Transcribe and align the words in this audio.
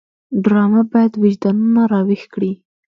ډرامه 0.43 0.81
باید 0.91 1.13
وجدانونه 1.23 1.81
راویښ 1.91 2.23
کړي 2.33 2.51